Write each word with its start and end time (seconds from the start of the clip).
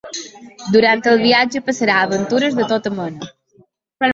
Durant 0.75 1.03
el 1.11 1.21
viatge 1.25 1.61
passarà 1.67 1.99
aventures 2.07 2.59
de 2.61 2.67
tota 2.73 2.93
mena. 2.97 3.31